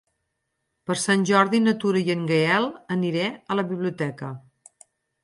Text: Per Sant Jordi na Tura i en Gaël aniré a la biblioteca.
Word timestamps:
Per 0.89 0.95
Sant 1.01 1.25
Jordi 1.29 1.59
na 1.65 1.73
Tura 1.83 2.01
i 2.07 2.09
en 2.13 2.23
Gaël 2.31 2.65
aniré 2.97 3.29
a 3.33 3.59
la 3.61 3.67
biblioteca. 3.73 4.31